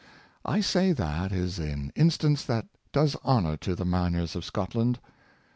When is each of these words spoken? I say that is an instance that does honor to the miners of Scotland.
I 0.45 0.61
say 0.61 0.93
that 0.93 1.31
is 1.31 1.59
an 1.59 1.91
instance 1.95 2.43
that 2.45 2.65
does 2.91 3.15
honor 3.23 3.55
to 3.57 3.75
the 3.75 3.85
miners 3.85 4.35
of 4.35 4.43
Scotland. 4.43 4.97